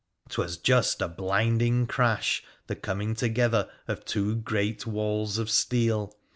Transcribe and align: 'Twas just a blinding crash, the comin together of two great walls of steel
'Twas 0.29 0.57
just 0.57 0.99
a 0.99 1.07
blinding 1.07 1.85
crash, 1.85 2.43
the 2.65 2.75
comin 2.75 3.13
together 3.13 3.69
of 3.87 4.03
two 4.03 4.35
great 4.35 4.87
walls 4.87 5.37
of 5.37 5.47
steel 5.47 6.15